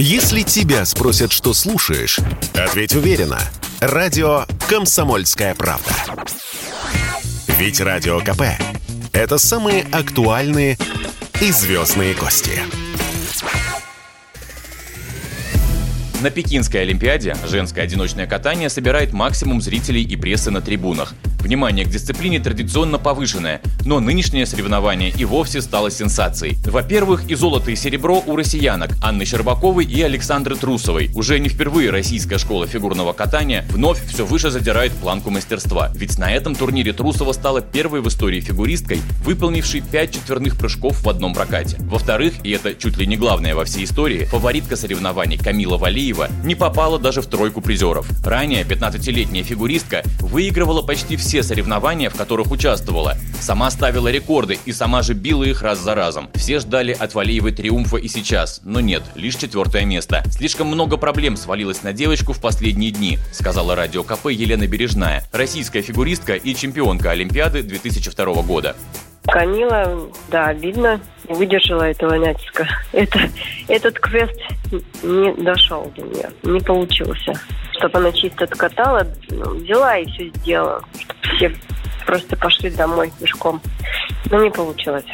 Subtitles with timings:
[0.00, 2.20] Если тебя спросят, что слушаешь,
[2.54, 3.40] ответь уверенно.
[3.80, 5.90] Радио «Комсомольская правда».
[7.58, 8.42] Ведь Радио КП–
[9.12, 10.78] это самые актуальные
[11.40, 12.60] и звездные гости.
[16.20, 21.12] На Пекинской Олимпиаде женское одиночное катание собирает максимум зрителей и прессы на трибунах.
[21.48, 26.58] Внимание к дисциплине традиционно повышенное, но нынешнее соревнование и вовсе стало сенсацией.
[26.66, 31.10] Во-первых, и золото, и серебро у россиянок Анны Щербаковой и Александры Трусовой.
[31.14, 35.90] Уже не впервые российская школа фигурного катания вновь все выше задирает планку мастерства.
[35.94, 41.08] Ведь на этом турнире Трусова стала первой в истории фигуристкой, выполнившей 5 четверных прыжков в
[41.08, 41.78] одном прокате.
[41.80, 46.54] Во-вторых, и это чуть ли не главное во всей истории, фаворитка соревнований Камила Валиева не
[46.56, 48.06] попала даже в тройку призеров.
[48.22, 53.16] Ранее 15-летняя фигуристка выигрывала почти все все соревнования, в которых участвовала.
[53.40, 56.28] Сама ставила рекорды и сама же била их раз за разом.
[56.34, 60.24] Все ждали от Валиевой триумфа и сейчас, но нет, лишь четвертое место.
[60.32, 65.80] Слишком много проблем свалилось на девочку в последние дни, сказала радио КП Елена Бережная, российская
[65.80, 68.74] фигуристка и чемпионка Олимпиады 2002 года.
[69.30, 72.66] Камила, да, обидно, не выдержала этого натиска.
[72.92, 73.18] Это,
[73.68, 74.40] этот квест
[75.02, 77.34] не дошел до нее, не получился.
[77.72, 81.52] Чтобы она чисто откатала, ну, взяла и все сделала, чтобы все
[82.06, 83.60] просто пошли домой пешком.
[84.30, 85.04] Но не получилось.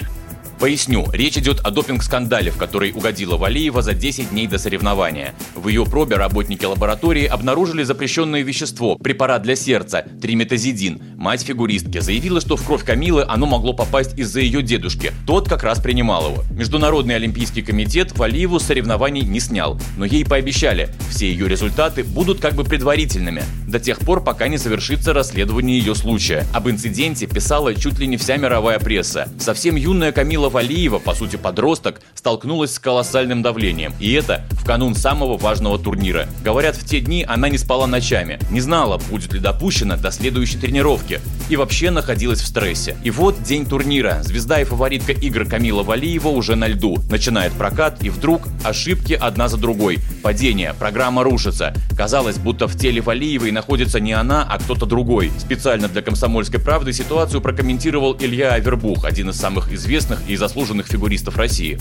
[0.59, 5.35] Поясню, речь идет о допинг-скандале, в который угодила Валиева за 10 дней до соревнования.
[5.55, 11.01] В ее пробе работники лаборатории обнаружили запрещенное вещество– препарат для сердца– триметазидин.
[11.17, 15.13] Мать фигуристки заявила, что в кровь Камилы оно могло попасть из-за ее дедушки.
[15.27, 16.45] Тот как раз принимал его.
[16.51, 22.41] Международный олимпийский комитет Валиеву с соревнований не снял, но ей пообещали– все ее результаты будут
[22.41, 23.45] как бы предварительными,
[23.75, 26.47] до тех пор, пока не завершится расследование ее случая.
[26.53, 29.29] Об инциденте писала чуть ли не вся мировая пресса.
[29.41, 33.93] Совсем юная Камила Валиева, по сути подросток, столкнулась с колоссальным давлением.
[33.99, 36.29] И это в канун самого важного турнира.
[36.45, 40.59] Говорят, в те дни она не спала ночами, не знала, будет ли допущена до следующей
[40.59, 41.21] тренировки.
[41.51, 42.97] И вообще находилась в стрессе.
[43.05, 44.23] И вот день турнира.
[44.23, 46.99] Звезда и фаворитка игр Камила Валиева уже на льду.
[47.11, 49.99] Начинает прокат, и вдруг ошибки одна за другой.
[50.23, 51.75] Падение, программа рушится.
[51.97, 55.31] Казалось, будто в теле Валиевой находится не она, а кто-то другой.
[55.39, 61.37] Специально для «Комсомольской правды» ситуацию прокомментировал Илья Авербух, один из самых известных и заслуженных фигуристов
[61.37, 61.79] России.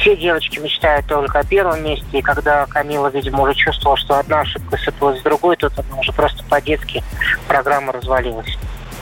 [0.00, 4.40] Все девочки мечтают только о первом месте, и когда Камила, видимо, уже чувствовала, что одна
[4.40, 7.02] ошибка сыпалась с другой, то она уже просто по-детски
[7.46, 8.56] программа развалилась.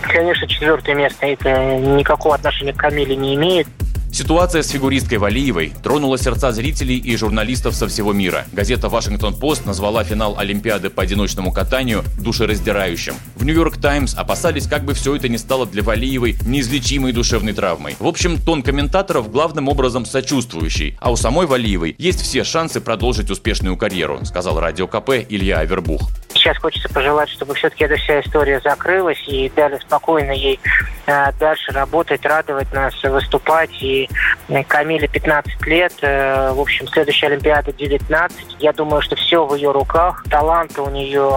[0.09, 3.67] Конечно, четвертое место это никакого отношения к Камиле не имеет.
[4.15, 8.45] Ситуация с фигуристкой Валиевой тронула сердца зрителей и журналистов со всего мира.
[8.53, 13.15] Газета «Вашингтон-Пост» назвала финал Олимпиады по одиночному катанию душераздирающим.
[13.35, 17.97] В «Нью-Йорк Таймс» опасались, как бы все это не стало для Валиевой неизлечимой душевной травмой.
[17.99, 23.33] В общем, тон комментаторов главным образом сочувствующий, а у самой Валиевой есть все шансы продолжить
[23.33, 26.09] успешную карьеру, сказал радио КП Илья Авербух
[26.45, 30.61] сейчас хочется пожелать, чтобы все-таки эта вся история закрылась и дали спокойно ей
[31.07, 33.71] э, дальше работать, радовать нас, выступать.
[33.81, 34.11] И
[34.49, 38.57] э, Камиле 15 лет, э, в общем, следующая Олимпиада 19.
[38.59, 40.23] Я думаю, что все в ее руках.
[40.31, 41.33] Таланта у нее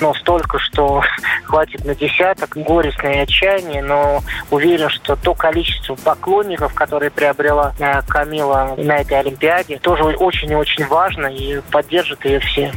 [0.00, 1.02] ну, столько, что
[1.44, 2.54] хватит на десяток.
[2.54, 7.74] Горестное отчаяние, но уверен, что то количество поклонников, которые приобрела
[8.06, 12.70] Камила на этой Олимпиаде, тоже очень и очень важно и поддержат ее все.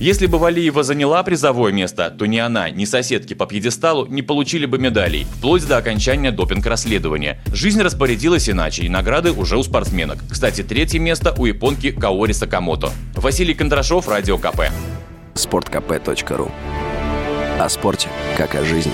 [0.00, 4.64] Если бы Валиева заняла призовое место, то ни она, ни соседки по пьедесталу не получили
[4.64, 7.38] бы медалей, вплоть до окончания допинг-расследования.
[7.52, 10.20] Жизнь распорядилась иначе, и награды уже у спортсменок.
[10.30, 12.90] Кстати, третье место у японки Каори Сакамото.
[13.14, 14.70] Василий Кондрашов, Радио КП.
[15.34, 16.50] Спорткп.ру
[17.58, 18.08] О спорте,
[18.38, 18.92] как о жизни.